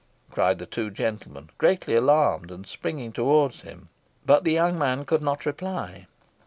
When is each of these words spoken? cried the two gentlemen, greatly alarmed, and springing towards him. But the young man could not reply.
cried 0.31 0.57
the 0.57 0.65
two 0.65 0.89
gentlemen, 0.89 1.51
greatly 1.59 1.93
alarmed, 1.93 2.49
and 2.49 2.65
springing 2.65 3.11
towards 3.11 3.61
him. 3.61 3.89
But 4.25 4.43
the 4.43 4.51
young 4.53 4.79
man 4.79 5.05
could 5.05 5.21
not 5.21 5.45
reply. 5.45 6.07